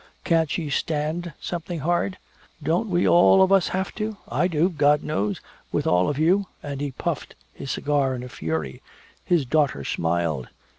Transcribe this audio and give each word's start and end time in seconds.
Can't 0.23 0.49
she 0.49 0.71
stand 0.71 1.31
something 1.39 1.81
hard? 1.81 2.17
Don't 2.63 2.89
we 2.89 3.07
all 3.07 3.43
of 3.43 3.51
us 3.51 3.67
have 3.67 3.93
to? 4.01 4.17
I 4.27 4.47
do 4.47 4.67
God 4.67 5.03
knows 5.03 5.41
with 5.71 5.85
all 5.85 6.09
of 6.09 6.17
you!" 6.17 6.47
And 6.63 6.81
he 6.81 6.89
puffed 6.89 7.35
his 7.53 7.69
cigar 7.69 8.15
in 8.15 8.23
a 8.23 8.27
fury. 8.29 8.81
His 9.23 9.45
daughter 9.45 9.83
smiled. 9.83 10.47